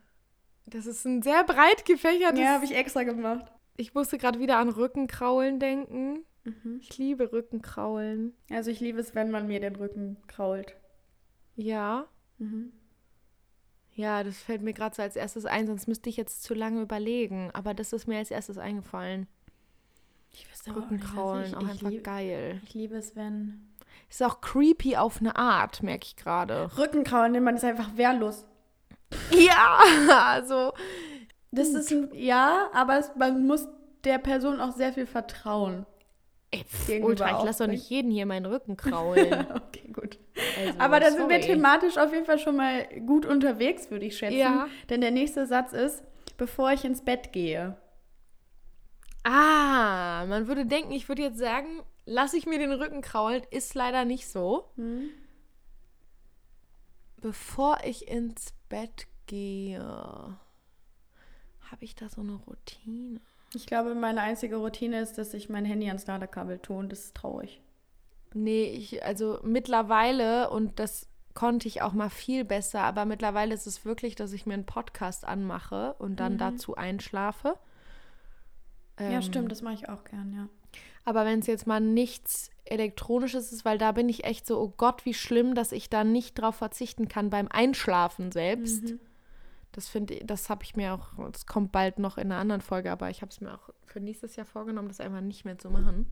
Das 0.65 0.85
ist 0.85 1.05
ein 1.05 1.21
sehr 1.21 1.43
breit 1.43 1.85
gefächertes. 1.85 2.39
Ja, 2.39 2.53
habe 2.53 2.65
ich 2.65 2.75
extra 2.75 3.03
gemacht. 3.03 3.45
ich 3.77 3.93
musste 3.93 4.17
gerade 4.17 4.39
wieder 4.39 4.57
an 4.57 4.69
Rückenkraulen 4.69 5.59
denken. 5.59 6.25
Mhm. 6.47 6.79
Ich 6.81 6.97
liebe 6.97 7.31
Rückenkraulen. 7.31 8.33
Also 8.51 8.71
ich 8.71 8.79
liebe 8.79 8.99
es, 8.99 9.15
wenn 9.15 9.31
man 9.31 9.47
mir 9.47 9.59
den 9.59 9.75
Rücken 9.75 10.17
krault. 10.27 10.75
Ja. 11.55 12.05
Mhm. 12.37 12.71
Ja, 13.93 14.23
das 14.23 14.37
fällt 14.37 14.61
mir 14.61 14.73
gerade 14.73 14.95
so 14.95 15.01
als 15.01 15.15
erstes 15.15 15.45
ein, 15.45 15.65
sonst 15.67 15.87
müsste 15.87 16.09
ich 16.09 16.17
jetzt 16.17 16.43
zu 16.43 16.53
lange 16.53 16.81
überlegen. 16.81 17.49
Aber 17.53 17.73
das 17.73 17.93
ist 17.93 18.07
mir 18.07 18.17
als 18.19 18.31
erstes 18.31 18.57
eingefallen. 18.57 19.27
Ich 20.31 20.49
wüsste 20.51 20.71
aber 20.71 20.81
auch 20.81 20.89
nicht, 20.91 21.01
Rückenkraulen, 21.03 21.55
auch 21.55 21.67
einfach 21.67 21.89
lieb- 21.89 22.03
geil. 22.03 22.61
Ich 22.63 22.73
liebe 22.73 22.95
es, 22.95 23.15
wenn... 23.15 23.67
Ist 24.09 24.21
auch 24.23 24.39
creepy 24.41 24.95
auf 24.97 25.19
eine 25.19 25.35
Art, 25.35 25.81
merke 25.81 26.05
ich 26.05 26.15
gerade. 26.15 26.69
Rückenkraulen, 26.77 27.33
denn 27.33 27.43
man 27.43 27.55
ist 27.55 27.63
einfach 27.63 27.97
wehrlos. 27.97 28.45
Ja, 29.31 29.79
also. 30.27 30.73
Das 31.51 31.69
ist 31.69 31.93
ja, 32.13 32.69
aber 32.73 32.99
es, 32.99 33.11
man 33.17 33.47
muss 33.47 33.67
der 34.03 34.19
Person 34.19 34.61
auch 34.61 34.73
sehr 34.75 34.93
viel 34.93 35.07
vertrauen. 35.07 35.85
Ey, 36.51 36.63
pff, 36.63 36.89
Ultra, 37.03 37.39
ich 37.39 37.43
lasse 37.45 37.65
doch 37.65 37.71
nicht 37.71 37.89
jeden 37.89 38.09
hier 38.09 38.25
meinen 38.25 38.45
Rücken 38.45 38.77
kraulen. 38.77 39.47
okay, 39.53 39.89
gut. 39.91 40.17
Also, 40.57 40.79
Aber 40.79 40.99
da 40.99 41.11
sind 41.11 41.27
wir 41.29 41.41
sorry. 41.41 41.53
thematisch 41.55 41.97
auf 41.97 42.13
jeden 42.13 42.25
Fall 42.25 42.39
schon 42.39 42.55
mal 42.55 42.85
gut 43.05 43.25
unterwegs, 43.25 43.91
würde 43.91 44.05
ich 44.05 44.17
schätzen. 44.17 44.37
Ja. 44.37 44.67
Denn 44.89 45.01
der 45.01 45.11
nächste 45.11 45.45
Satz 45.45 45.73
ist, 45.73 46.03
bevor 46.37 46.71
ich 46.71 46.85
ins 46.85 47.03
Bett 47.03 47.33
gehe. 47.33 47.75
Ah, 49.23 50.25
man 50.27 50.47
würde 50.47 50.65
denken, 50.65 50.93
ich 50.93 51.09
würde 51.09 51.21
jetzt 51.23 51.37
sagen, 51.39 51.83
lasse 52.05 52.37
ich 52.37 52.45
mir 52.45 52.59
den 52.59 52.71
Rücken 52.71 53.01
kraulen. 53.01 53.43
Ist 53.51 53.73
leider 53.75 54.05
nicht 54.05 54.29
so. 54.29 54.71
Hm? 54.77 55.09
Bevor 57.19 57.79
ich 57.83 58.07
ins 58.07 58.53
Bett 58.69 59.07
gehe, 59.25 59.79
habe 59.79 60.37
ich 61.83 61.95
da 61.95 62.07
so 62.09 62.21
eine 62.21 62.35
Routine. 62.35 63.19
Ich 63.53 63.65
glaube, 63.65 63.95
meine 63.95 64.21
einzige 64.21 64.57
Routine 64.57 64.99
ist, 64.99 65.17
dass 65.17 65.33
ich 65.33 65.49
mein 65.49 65.65
Handy 65.65 65.87
ans 65.87 66.05
Ladekabel 66.05 66.59
tue 66.59 66.77
und 66.77 66.91
das 66.91 66.99
ist 67.05 67.15
traurig. 67.15 67.61
Nee, 68.33 68.65
ich, 68.65 69.03
also 69.03 69.39
mittlerweile, 69.43 70.49
und 70.49 70.79
das 70.79 71.07
konnte 71.33 71.67
ich 71.67 71.81
auch 71.81 71.93
mal 71.93 72.09
viel 72.09 72.43
besser, 72.43 72.81
aber 72.81 73.05
mittlerweile 73.05 73.53
ist 73.53 73.67
es 73.67 73.85
wirklich, 73.85 74.15
dass 74.15 74.33
ich 74.33 74.45
mir 74.45 74.55
einen 74.55 74.65
Podcast 74.65 75.23
anmache 75.25 75.93
und 75.99 76.19
dann 76.19 76.33
Mhm. 76.33 76.37
dazu 76.39 76.75
einschlafe. 76.75 77.55
Ja, 78.99 79.11
Ähm, 79.11 79.21
stimmt, 79.21 79.51
das 79.51 79.61
mache 79.61 79.75
ich 79.75 79.89
auch 79.89 80.03
gern, 80.03 80.33
ja. 80.33 80.49
Aber 81.05 81.23
wenn 81.25 81.39
es 81.39 81.47
jetzt 81.47 81.67
mal 81.67 81.79
nichts 81.79 82.49
Elektronisches 82.65 83.53
ist, 83.53 83.63
weil 83.63 83.77
da 83.77 83.93
bin 83.93 84.09
ich 84.09 84.25
echt 84.25 84.45
so, 84.45 84.59
oh 84.59 84.73
Gott, 84.75 85.05
wie 85.05 85.13
schlimm, 85.13 85.55
dass 85.55 85.71
ich 85.71 85.89
da 85.89 86.03
nicht 86.03 86.33
drauf 86.39 86.55
verzichten 86.55 87.07
kann 87.07 87.29
beim 87.29 87.47
Einschlafen 87.47 88.31
selbst. 88.31 88.83
Mhm. 88.83 88.99
Das 89.77 89.87
finde 89.87 90.15
ich, 90.15 90.25
das 90.25 90.49
habe 90.49 90.63
ich 90.63 90.75
mir 90.75 90.95
auch, 90.95 91.09
das 91.31 91.45
kommt 91.45 91.71
bald 91.71 91.99
noch 91.99 92.17
in 92.17 92.31
einer 92.31 92.41
anderen 92.41 92.61
Folge, 92.61 92.91
aber 92.91 93.11
ich 93.11 93.21
habe 93.21 93.29
es 93.31 93.41
mir 93.41 93.53
auch 93.53 93.69
für 93.85 93.99
nächstes 93.99 94.35
Jahr 94.35 94.47
vorgenommen, 94.47 94.87
das 94.87 94.99
einfach 94.99 95.21
nicht 95.21 95.45
mehr 95.45 95.59
zu 95.59 95.69
machen. 95.69 96.07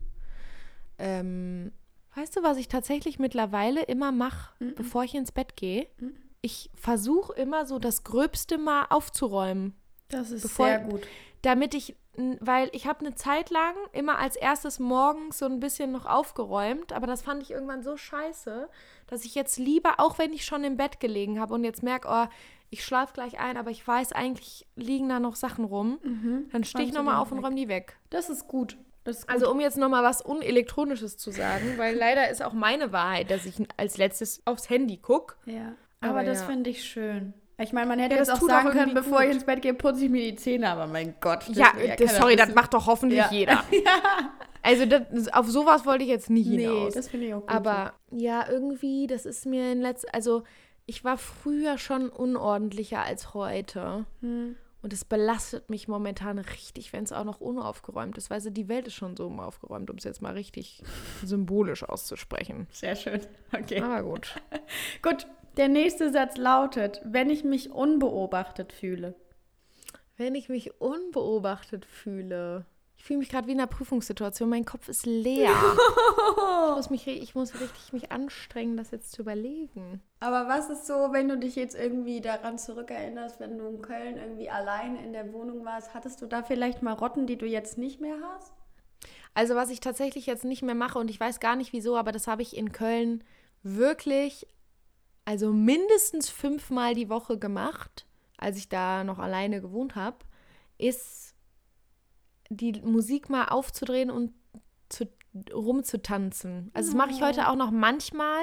Ähm, 0.98 1.72
weißt 2.14 2.36
du, 2.36 2.42
was 2.42 2.56
ich 2.58 2.68
tatsächlich 2.68 3.18
mittlerweile 3.18 3.82
immer 3.82 4.12
mache, 4.12 4.52
Mhm. 4.64 4.74
bevor 4.76 5.04
ich 5.04 5.14
ins 5.16 5.32
Bett 5.32 5.56
gehe? 5.56 5.88
Mhm. 5.98 6.14
Ich 6.42 6.70
versuche 6.74 7.32
immer 7.34 7.66
so 7.66 7.78
das 7.78 8.04
Gröbste 8.04 8.56
mal 8.56 8.86
aufzuräumen 8.88 9.74
Das 10.08 10.30
ist 10.30 10.42
Bevor- 10.42 10.66
sehr 10.68 10.78
gut. 10.78 11.04
damit 11.42 11.74
ich, 11.74 11.96
weil 12.38 12.68
ich 12.72 12.86
habe 12.86 13.00
eine 13.00 13.16
Zeit 13.16 13.50
lang 13.50 13.74
immer 13.92 14.18
als 14.18 14.36
erstes 14.36 14.78
morgens 14.78 15.38
so 15.38 15.46
ein 15.46 15.58
bisschen 15.58 15.90
noch 15.90 16.06
aufgeräumt, 16.06 16.92
aber 16.92 17.08
das 17.08 17.22
fand 17.22 17.42
ich 17.42 17.50
irgendwann 17.50 17.82
so 17.82 17.96
scheiße, 17.96 18.68
dass 19.08 19.24
ich 19.24 19.34
jetzt 19.34 19.58
lieber, 19.58 19.98
auch 19.98 20.18
wenn 20.18 20.32
ich 20.32 20.44
schon 20.44 20.62
im 20.62 20.76
Bett 20.76 21.00
gelegen 21.00 21.40
habe 21.40 21.52
und 21.52 21.64
jetzt 21.64 21.82
merke, 21.82 22.06
oh, 22.08 22.26
ich 22.70 22.84
schlafe 22.84 23.12
gleich 23.14 23.38
ein, 23.38 23.56
aber 23.56 23.70
ich 23.70 23.86
weiß, 23.86 24.12
eigentlich 24.12 24.66
liegen 24.76 25.08
da 25.08 25.20
noch 25.20 25.36
Sachen 25.36 25.64
rum, 25.64 25.98
dann 26.52 26.64
stehe 26.64 26.84
ich 26.86 26.92
nochmal 26.92 27.16
auf 27.16 27.32
und 27.32 27.38
räume 27.38 27.56
die 27.56 27.68
weg. 27.68 27.96
Das 28.10 28.28
ist 28.28 28.48
gut. 28.48 28.76
Das 29.04 29.18
ist 29.18 29.26
gut. 29.28 29.34
Also 29.34 29.50
um 29.50 29.60
jetzt 29.60 29.78
nochmal 29.78 30.02
was 30.02 30.20
Unelektronisches 30.22 31.16
zu 31.16 31.30
sagen, 31.30 31.74
weil 31.76 31.96
leider 31.98 32.28
ist 32.28 32.42
auch 32.42 32.52
meine 32.52 32.92
Wahrheit, 32.92 33.30
dass 33.30 33.46
ich 33.46 33.54
als 33.76 33.98
letztes 33.98 34.42
aufs 34.46 34.68
Handy 34.70 34.96
gucke. 34.96 35.36
ja. 35.46 35.74
Aber, 36.02 36.20
Aber 36.20 36.24
das 36.24 36.40
ja. 36.40 36.46
finde 36.46 36.68
ich 36.70 36.84
schön. 36.84 37.32
Ich 37.58 37.72
meine, 37.72 37.86
man 37.86 37.98
hätte 37.98 38.14
Ja, 38.14 38.18
jetzt 38.20 38.28
das 38.28 38.36
auch 38.36 38.40
tut 38.40 38.50
auch 38.50 38.54
sagen 38.62 38.70
können, 38.70 38.92
bevor 38.94 39.20
ich 39.22 39.28
gut. 39.28 39.34
ins 39.36 39.44
Bett 39.44 39.62
gehe, 39.62 39.72
putze 39.72 40.04
ich 40.04 40.10
mir 40.10 40.30
die 40.30 40.36
Zähne, 40.36 40.68
aber 40.68 40.86
mein 40.86 41.14
Gott. 41.22 41.44
Ja, 41.48 41.72
will 41.74 41.94
das, 41.98 42.18
sorry, 42.18 42.36
das 42.36 42.54
macht 42.54 42.74
doch 42.74 42.86
hoffentlich 42.86 43.18
Ja. 43.18 43.28
jeder. 43.30 43.64
Also 44.62 44.84
das, 44.84 45.02
auf 45.32 45.46
sowas 45.48 45.86
wollte 45.86 46.02
ich 46.02 46.10
jetzt 46.10 46.28
nicht 46.28 46.48
Nee, 46.48 46.64
hinaus. 46.66 46.94
das 46.94 47.06
finde 47.08 47.26
ich 47.28 47.34
auch 47.34 47.40
gut. 47.42 47.50
Aber 47.50 47.92
ja, 48.10 48.48
irgendwie, 48.50 49.06
das 49.06 49.24
ist 49.24 49.46
mir 49.46 49.70
in 49.70 49.80
letzter, 49.80 50.08
also 50.12 50.42
ich 50.86 51.04
war 51.04 51.18
früher 51.18 51.78
schon 51.78 52.08
unordentlicher 52.08 53.02
als 53.02 53.34
heute. 53.34 54.06
Hm. 54.20 54.56
Und 54.82 54.92
es 54.92 55.04
belastet 55.04 55.68
mich 55.68 55.88
momentan 55.88 56.38
richtig, 56.38 56.92
wenn 56.92 57.02
es 57.02 57.12
auch 57.12 57.24
noch 57.24 57.40
unaufgeräumt 57.40 58.16
ist. 58.18 58.30
Weißt 58.30 58.46
du, 58.46 58.50
die 58.50 58.68
Welt 58.68 58.86
ist 58.86 58.94
schon 58.94 59.16
so 59.16 59.26
unaufgeräumt, 59.26 59.90
um 59.90 59.96
es 59.96 60.04
jetzt 60.04 60.22
mal 60.22 60.34
richtig 60.34 60.82
symbolisch 61.24 61.82
auszusprechen. 61.82 62.68
Sehr 62.70 62.94
schön. 62.94 63.20
Okay. 63.52 63.80
Aber 63.80 64.02
gut. 64.04 64.40
Gut, 65.02 65.26
der 65.56 65.68
nächste 65.68 66.12
Satz 66.12 66.36
lautet, 66.36 67.00
wenn 67.04 67.30
ich 67.30 67.42
mich 67.42 67.70
unbeobachtet 67.70 68.72
fühle. 68.72 69.14
Wenn 70.16 70.34
ich 70.34 70.48
mich 70.48 70.80
unbeobachtet 70.80 71.84
fühle. 71.84 72.64
Ich 72.96 73.04
fühle 73.04 73.18
mich 73.18 73.28
gerade 73.28 73.46
wie 73.46 73.52
in 73.52 73.60
einer 73.60 73.66
Prüfungssituation. 73.66 74.48
Mein 74.48 74.64
Kopf 74.64 74.88
ist 74.88 75.06
leer. 75.06 75.50
ich, 75.50 76.76
muss 76.76 76.90
mich, 76.90 77.06
ich 77.06 77.34
muss 77.34 77.54
richtig 77.60 77.92
mich 77.92 78.10
anstrengen, 78.10 78.76
das 78.76 78.90
jetzt 78.90 79.12
zu 79.12 79.22
überlegen. 79.22 80.00
Aber 80.20 80.48
was 80.48 80.70
ist 80.70 80.86
so, 80.86 81.12
wenn 81.12 81.28
du 81.28 81.36
dich 81.36 81.56
jetzt 81.56 81.76
irgendwie 81.76 82.20
daran 82.20 82.58
zurückerinnerst, 82.58 83.38
wenn 83.38 83.58
du 83.58 83.66
in 83.68 83.82
Köln 83.82 84.16
irgendwie 84.16 84.50
allein 84.50 84.96
in 84.96 85.12
der 85.12 85.32
Wohnung 85.32 85.64
warst, 85.64 85.94
hattest 85.94 86.22
du 86.22 86.26
da 86.26 86.42
vielleicht 86.42 86.82
Marotten, 86.82 87.26
die 87.26 87.36
du 87.36 87.46
jetzt 87.46 87.78
nicht 87.78 88.00
mehr 88.00 88.16
hast? 88.34 88.52
Also 89.34 89.54
was 89.54 89.68
ich 89.68 89.80
tatsächlich 89.80 90.24
jetzt 90.24 90.44
nicht 90.44 90.62
mehr 90.62 90.74
mache 90.74 90.98
und 90.98 91.10
ich 91.10 91.20
weiß 91.20 91.40
gar 91.40 91.56
nicht 91.56 91.74
wieso, 91.74 91.96
aber 91.98 92.10
das 92.10 92.26
habe 92.26 92.40
ich 92.40 92.56
in 92.56 92.72
Köln 92.72 93.22
wirklich, 93.62 94.46
also 95.26 95.52
mindestens 95.52 96.30
fünfmal 96.30 96.94
die 96.94 97.10
Woche 97.10 97.38
gemacht, 97.38 98.06
als 98.38 98.56
ich 98.56 98.70
da 98.70 99.04
noch 99.04 99.18
alleine 99.18 99.60
gewohnt 99.60 99.94
habe, 99.94 100.16
ist 100.78 101.34
die 102.50 102.80
Musik 102.82 103.28
mal 103.30 103.46
aufzudrehen 103.46 104.10
und 104.10 104.32
zu, 104.88 105.06
rumzutanzen. 105.52 106.70
Also 106.74 106.90
das 106.92 106.96
mache 106.96 107.10
ich 107.10 107.22
heute 107.22 107.48
auch 107.48 107.56
noch 107.56 107.70
manchmal, 107.70 108.42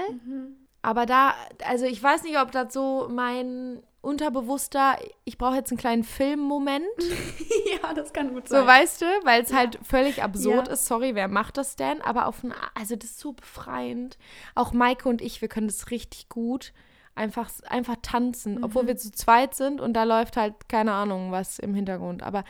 aber 0.81 1.05
da, 1.05 1.33
also 1.65 1.85
ich 1.85 2.01
weiß 2.01 2.23
nicht, 2.23 2.37
ob 2.39 2.51
das 2.51 2.73
so 2.73 3.07
mein 3.09 3.81
unterbewusster, 4.01 4.97
ich 5.23 5.37
brauche 5.37 5.55
jetzt 5.55 5.71
einen 5.71 5.77
kleinen 5.77 6.03
Filmmoment. 6.03 6.83
ja, 7.81 7.93
das 7.93 8.11
kann 8.11 8.33
gut 8.33 8.49
So, 8.49 8.55
weißt 8.57 9.01
du, 9.01 9.05
weil 9.23 9.41
es 9.43 9.53
halt 9.53 9.79
völlig 9.81 10.21
absurd 10.23 10.67
Ja. 10.67 10.73
ist. 10.73 10.85
Sorry, 10.85 11.15
wer 11.15 11.29
macht 11.29 11.55
das 11.57 11.77
denn? 11.77 12.01
Aber 12.01 12.27
auf 12.27 12.43
eine, 12.43 12.53
also 12.75 12.95
das 12.97 13.11
ist 13.11 13.19
so 13.19 13.31
befreiend. 13.31 14.17
Auch 14.55 14.73
Maike 14.73 15.07
und 15.07 15.21
ich, 15.21 15.41
wir 15.41 15.47
können 15.47 15.67
das 15.67 15.89
richtig 15.89 16.27
gut. 16.29 16.73
Einfach, 17.15 17.49
einfach 17.67 17.95
tanzen, 18.01 18.55
Mhm. 18.55 18.63
obwohl 18.63 18.87
wir 18.87 18.97
zu 18.97 19.11
zweit 19.11 19.53
sind 19.55 19.79
und 19.79 19.93
da 19.93 20.03
läuft 20.03 20.35
halt 20.35 20.67
keine 20.67 20.93
Ahnung 20.93 21.31
was 21.31 21.59
im 21.59 21.73
Hintergrund. 21.75 22.23
Aber 22.23 22.43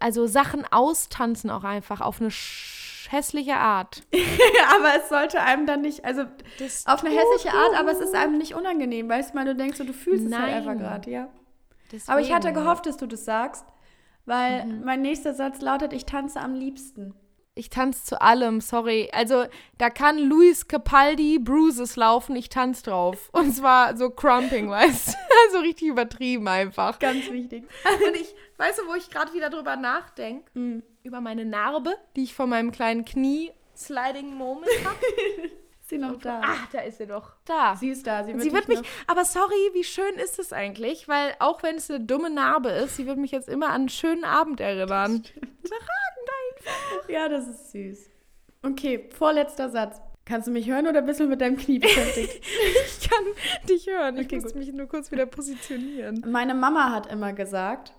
also 0.00 0.26
Sachen 0.26 0.64
austanzen 0.70 1.50
auch 1.50 1.64
einfach 1.64 2.00
auf 2.00 2.20
eine 2.20 2.30
hässliche 3.10 3.56
Art. 3.56 4.02
aber 4.76 4.96
es 4.96 5.08
sollte 5.08 5.40
einem 5.40 5.66
dann 5.66 5.80
nicht, 5.80 6.04
also 6.04 6.24
Das 6.58 6.86
auf 6.86 7.04
eine 7.04 7.14
hässliche 7.14 7.56
Art, 7.56 7.74
aber 7.78 7.90
es 7.90 8.00
ist 8.00 8.14
einem 8.14 8.38
nicht 8.38 8.54
unangenehm, 8.54 9.08
weißt 9.08 9.34
du, 9.34 9.38
weil 9.38 9.44
du 9.46 9.54
denkst, 9.54 9.78
so, 9.78 9.84
du 9.84 9.92
fühlst 9.92 10.26
es 10.26 10.32
halt 10.32 10.46
Nein. 10.46 10.54
einfach 10.54 10.76
gerade, 10.76 11.10
ja. 11.10 11.28
Aber 12.06 12.20
ich 12.20 12.32
hatte 12.32 12.52
gehofft, 12.52 12.86
dass 12.86 12.98
du 12.98 13.06
das 13.06 13.24
sagst, 13.24 13.64
weil 14.26 14.66
mein 14.66 15.00
nächster 15.00 15.32
Satz 15.32 15.62
lautet, 15.62 15.94
ich 15.94 16.04
tanze 16.04 16.40
am 16.40 16.54
liebsten. 16.54 17.14
Ich 17.58 17.70
tanze 17.70 18.04
zu 18.04 18.20
allem, 18.22 18.60
sorry. 18.60 19.10
Also, 19.12 19.44
da 19.78 19.90
kann 19.90 20.18
Luis 20.18 20.68
Capaldi 20.68 21.38
Bruises 21.40 21.96
laufen, 21.96 22.36
ich 22.36 22.48
tanze 22.48 22.84
drauf. 22.84 23.28
Und 23.32 23.52
zwar 23.54 23.96
so 23.96 24.10
Crumping, 24.10 24.70
weißt 24.70 25.08
du? 25.08 25.12
Also 25.46 25.58
richtig 25.58 25.88
übertrieben 25.88 26.46
einfach. 26.48 26.98
Ganz 26.98 27.30
wichtig. 27.30 27.64
Und 28.06 28.14
ich, 28.16 28.34
weißt 28.56 28.78
du, 28.78 28.82
wo 28.88 28.94
ich 28.94 29.10
gerade 29.10 29.32
wieder 29.34 29.50
drüber 29.50 29.76
nachdenke? 29.76 30.44
Mhm. 30.54 30.82
Über 31.02 31.20
meine 31.20 31.44
Narbe, 31.44 31.94
die 32.16 32.24
ich 32.24 32.34
von 32.34 32.48
meinem 32.48 32.70
kleinen 32.70 33.04
Knie 33.04 33.50
Sliding 33.76 34.34
Moment 34.34 34.70
habe. 34.84 34.96
Ist 35.80 35.88
sie 35.88 35.98
noch 35.98 36.16
da? 36.18 36.40
Ach, 36.44 36.66
da 36.72 36.80
ist 36.80 36.98
sie 36.98 37.06
doch. 37.06 37.32
Da. 37.44 37.76
Sie 37.76 37.88
ist 37.90 38.06
da. 38.06 38.24
Sie 38.24 38.32
wird, 38.34 38.42
Sie 38.42 38.52
wird 38.52 38.68
mich, 38.68 38.80
aber 39.06 39.24
sorry, 39.24 39.70
wie 39.72 39.84
schön 39.84 40.14
ist 40.16 40.38
es 40.38 40.52
eigentlich? 40.52 41.08
Weil 41.08 41.34
auch 41.38 41.62
wenn 41.62 41.76
es 41.76 41.90
eine 41.90 42.00
dumme 42.04 42.28
Narbe 42.30 42.68
ist, 42.70 42.96
sie 42.96 43.06
wird 43.06 43.18
mich 43.18 43.30
jetzt 43.30 43.48
immer 43.48 43.68
an 43.68 43.74
einen 43.82 43.88
schönen 43.88 44.24
Abend 44.24 44.60
erinnern. 44.60 45.22
noch- 45.24 45.70
Ja, 47.08 47.28
das 47.28 47.46
ist 47.48 47.72
süß. 47.72 48.10
Okay, 48.62 49.08
vorletzter 49.16 49.68
Satz. 49.70 50.00
Kannst 50.24 50.46
du 50.46 50.52
mich 50.52 50.68
hören 50.68 50.86
oder 50.86 51.00
bist 51.00 51.20
du 51.20 51.24
mit 51.26 51.40
deinem 51.40 51.56
Knie 51.56 51.78
beschäftigt? 51.78 52.44
Ich 53.00 53.08
kann 53.08 53.24
dich 53.68 53.86
hören. 53.86 54.18
Ich 54.18 54.26
Okay, 54.26 54.36
muss 54.36 54.52
gut. 54.52 54.56
mich 54.56 54.72
nur 54.72 54.86
kurz 54.86 55.10
wieder 55.10 55.24
positionieren. 55.26 56.22
Meine 56.30 56.54
Mama 56.54 56.90
hat 56.92 57.06
immer 57.10 57.32
gesagt. 57.32 57.92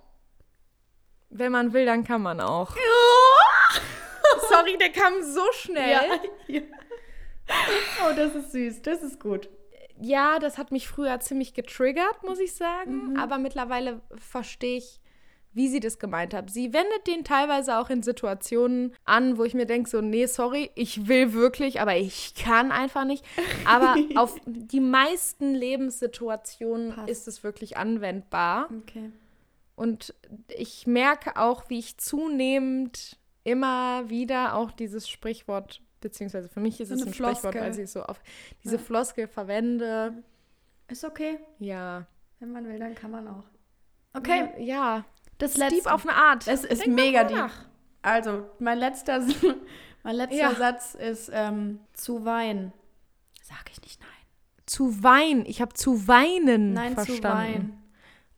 Wenn 1.29 1.51
man 1.51 1.73
will, 1.73 1.85
dann 1.85 2.03
kann 2.03 2.21
man 2.21 2.39
auch. 2.41 2.75
Sorry, 4.49 4.77
der 4.77 4.89
kam 4.91 5.21
so 5.23 5.41
schnell. 5.53 5.91
Ja. 5.91 6.01
ja. 6.47 6.61
Oh, 8.07 8.13
das 8.15 8.35
ist 8.35 8.51
süß. 8.51 8.81
Das 8.83 9.01
ist 9.01 9.19
gut. 9.19 9.49
Ja, 9.99 10.39
das 10.39 10.57
hat 10.57 10.71
mich 10.71 10.87
früher 10.87 11.19
ziemlich 11.19 11.53
getriggert, 11.53 12.23
muss 12.23 12.39
ich 12.39 12.53
sagen. 12.55 13.17
Aber 13.17 13.37
mittlerweile 13.37 14.01
verstehe 14.17 14.77
ich, 14.77 15.01
wie 15.59 15.67
sie 15.67 15.81
das 15.81 15.99
gemeint 15.99 16.33
hat. 16.33 16.49
Sie 16.49 16.71
wendet 16.71 17.05
den 17.05 17.25
teilweise 17.25 17.77
auch 17.79 17.89
in 17.89 18.01
Situationen 18.01 18.95
an, 19.03 19.37
wo 19.37 19.43
ich 19.43 19.53
mir 19.53 19.65
denke, 19.65 19.89
so, 19.89 19.99
nee, 19.99 20.25
sorry, 20.25 20.71
ich 20.73 21.09
will 21.09 21.33
wirklich, 21.33 21.81
aber 21.81 21.97
ich 21.97 22.33
kann 22.33 22.71
einfach 22.71 23.03
nicht. 23.03 23.25
Aber 23.65 23.95
auf 24.15 24.39
die 24.45 24.79
meisten 24.79 25.53
Lebenssituationen 25.53 26.93
Passt. 26.93 27.09
ist 27.09 27.27
es 27.27 27.43
wirklich 27.43 27.75
anwendbar. 27.75 28.69
Okay. 28.83 29.11
Und 29.75 30.13
ich 30.47 30.87
merke 30.87 31.35
auch, 31.35 31.69
wie 31.69 31.79
ich 31.79 31.97
zunehmend 31.97 33.17
immer 33.43 34.09
wieder 34.09 34.55
auch 34.55 34.71
dieses 34.71 35.09
Sprichwort, 35.09 35.81
beziehungsweise 35.99 36.47
für 36.47 36.61
mich 36.61 36.79
ist 36.79 36.87
So 36.89 36.95
es 36.95 37.01
ein 37.05 37.13
Sprichwort, 37.13 37.39
Floskel. 37.39 37.61
als 37.61 37.77
ich 37.77 37.91
so 37.91 38.03
auf 38.03 38.21
diese 38.63 38.77
Ja. 38.77 38.81
Floskel 38.81 39.27
verwende. 39.27 40.23
Ist 40.87 41.03
okay. 41.03 41.37
Ja. 41.59 42.07
Wenn 42.39 42.53
man 42.53 42.65
will, 42.65 42.79
dann 42.79 42.95
kann 42.95 43.11
man 43.11 43.27
auch. 43.27 43.43
Okay, 44.13 44.49
Ja. 44.57 45.05
Das 45.39 45.53
Deep 45.53 45.71
letzte. 45.71 45.91
auf 45.93 46.07
eine 46.07 46.15
Art. 46.15 46.47
Es 46.47 46.63
ist 46.63 46.83
Denk 46.85 46.93
mega 46.95 47.23
deep. 47.23 47.37
nach. 47.37 47.53
Also, 48.03 48.45
mein 48.59 48.77
letzter, 48.77 49.21
mein 50.03 50.15
letzter 50.15 50.35
Ja. 50.37 50.53
Satz 50.55 50.93
ist 50.95 51.29
ähm, 51.33 51.79
zu 51.93 52.23
weinen. 52.25 52.71
Sag 53.43 53.69
ich 53.71 53.81
nicht 53.81 53.99
nein. 53.99 54.09
Zu 54.67 55.01
weinen. 55.03 55.45
Ich 55.47 55.59
habe 55.61 55.73
zu 55.73 56.07
weinen 56.07 56.73
Nein, 56.73 56.93
verstanden. 56.93 57.21
zu 57.21 57.27
weinen. 57.27 57.75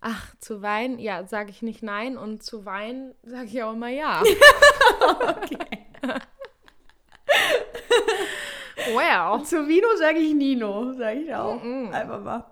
Ach, 0.03 0.33
zu 0.39 0.61
weinen, 0.63 0.97
ja, 0.97 1.27
sage 1.27 1.51
ich 1.51 1.61
nicht 1.61 1.83
nein. 1.83 2.17
Und 2.17 2.41
zu 2.41 2.65
weinen 2.65 3.13
sage 3.23 3.45
ich 3.47 3.61
auch 3.61 3.73
immer 3.73 3.89
ja. 3.89 4.23
Wow. 8.93 9.43
Zu 9.43 9.67
Vino 9.67 9.87
sage 9.97 10.19
ich 10.19 10.33
Nino, 10.33 10.93
sage 10.93 11.19
ich 11.19 11.35
auch. 11.35 11.61
Mhm. 11.61 11.89
Einfach 11.93 12.19
mal. 12.21 12.45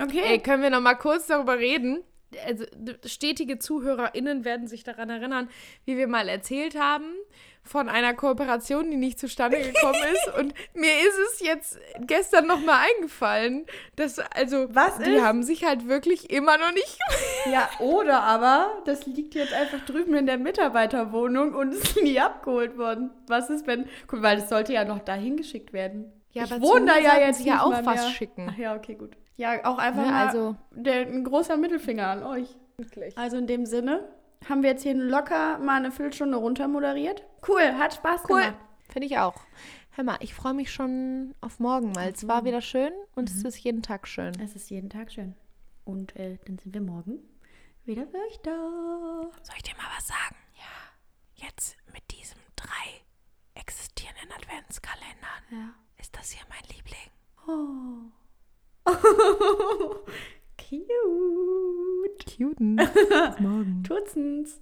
Okay. 0.00 0.22
Ey, 0.24 0.38
können 0.38 0.62
wir 0.62 0.70
noch 0.70 0.80
mal 0.80 0.94
kurz 0.94 1.26
darüber 1.26 1.58
reden? 1.58 2.02
Also 2.46 2.64
stetige 3.04 3.58
ZuhörerInnen 3.58 4.44
werden 4.44 4.66
sich 4.66 4.84
daran 4.84 5.10
erinnern, 5.10 5.48
wie 5.84 5.96
wir 5.96 6.06
mal 6.08 6.28
erzählt 6.28 6.78
haben 6.78 7.14
von 7.62 7.88
einer 7.88 8.12
Kooperation, 8.12 8.90
die 8.90 8.96
nicht 8.96 9.18
zustande 9.18 9.58
gekommen 9.58 10.00
ist. 10.12 10.38
Und 10.38 10.54
mir 10.74 10.92
ist 10.92 11.18
es 11.32 11.40
jetzt 11.40 11.78
gestern 12.00 12.46
nochmal 12.46 12.86
eingefallen, 12.94 13.64
dass, 13.96 14.18
also, 14.18 14.66
Was 14.74 14.98
die 14.98 15.12
ist? 15.12 15.22
haben 15.22 15.42
sich 15.42 15.64
halt 15.64 15.88
wirklich 15.88 16.30
immer 16.30 16.58
noch 16.58 16.72
nicht. 16.72 16.98
Ja, 17.50 17.68
oder 17.78 18.22
aber 18.22 18.82
das 18.86 19.04
liegt 19.04 19.34
jetzt 19.34 19.52
einfach 19.52 19.84
drüben 19.84 20.14
in 20.14 20.24
der 20.24 20.38
Mitarbeiterwohnung 20.38 21.54
und 21.54 21.72
ist 21.74 22.02
nie 22.02 22.18
abgeholt 22.18 22.78
worden. 22.78 23.10
Was 23.26 23.50
ist, 23.50 23.66
wenn. 23.66 23.86
Guck, 24.06 24.22
weil 24.22 24.38
es 24.38 24.48
sollte 24.48 24.72
ja 24.72 24.86
noch 24.86 25.00
dahin 25.00 25.36
geschickt 25.36 25.74
werden. 25.74 26.10
Ja, 26.32 26.44
ich 26.44 26.52
aber 26.52 26.62
wohne 26.62 26.86
da 26.86 26.98
ja 26.98 27.18
jetzt 27.18 27.40
sie 27.40 27.48
ja 27.48 27.60
auch 27.62 27.70
was 27.84 27.84
mehr. 27.84 28.10
schicken. 28.10 28.48
Ach 28.50 28.56
ja, 28.56 28.74
okay, 28.74 28.94
gut. 28.94 29.10
Ja, 29.36 29.64
auch 29.64 29.78
einfach 29.78 30.04
Ja, 30.04 30.10
mal 30.10 30.26
also- 30.28 30.56
der, 30.70 31.06
ein 31.06 31.24
großer 31.24 31.56
Mittelfinger 31.56 32.06
an 32.08 32.22
euch. 32.22 32.48
Wirklich. 32.76 33.16
Also 33.18 33.36
in 33.36 33.46
dem 33.46 33.66
Sinne 33.66 34.08
haben 34.48 34.62
wir 34.62 34.70
jetzt 34.70 34.82
hier 34.82 34.94
locker 34.94 35.58
mal 35.58 35.76
eine 35.76 35.90
Viertelstunde 35.90 36.36
runter 36.36 36.68
moderiert. 36.68 37.24
Cool, 37.48 37.62
hat 37.78 37.94
Spaß 37.94 38.22
Cool. 38.28 38.40
gemacht. 38.42 38.56
Finde 38.90 39.06
ich 39.06 39.18
auch. 39.18 39.34
Hör 39.92 40.04
mal, 40.04 40.16
ich 40.20 40.34
freue 40.34 40.54
mich 40.54 40.72
schon 40.72 41.34
auf 41.40 41.60
morgen, 41.60 41.94
weil 41.96 42.12
es 42.12 42.26
war 42.28 42.44
wieder 42.44 42.60
schön 42.60 42.92
und 43.14 43.30
es 43.30 43.42
ist 43.44 43.58
jeden 43.58 43.82
Tag 43.82 44.06
schön. 44.08 44.32
Es 44.40 44.54
ist 44.56 44.68
jeden 44.70 44.90
Tag 44.90 45.10
schön. 45.12 45.34
Und 45.84 46.14
äh, 46.16 46.38
dann 46.46 46.58
sind 46.58 46.74
wir 46.74 46.80
morgen 46.80 47.20
wieder 47.84 48.06
für 48.06 48.16
euch 48.18 48.40
da. 48.42 48.50
Soll 49.42 49.54
ich 49.56 49.62
dir 49.62 49.76
mal 49.76 49.86
was 49.96 50.06
sagen? 50.08 50.36
Ja. 50.56 51.46
Jetzt 51.46 51.76
mit 51.92 52.02
diesem 52.10 52.38
drei 52.56 53.02
existierenden 53.54 54.32
Adventskalendern 54.32 55.42
Ja. 55.50 55.74
ist 55.98 56.16
das 56.16 56.30
hier 56.30 56.42
mein 56.48 56.62
Liebling. 56.74 58.10
Cute. 60.58 62.24
Cuten. 62.36 62.76
Bis 62.76 63.40
morgen. 63.40 63.82
Tutzens. 63.86 64.60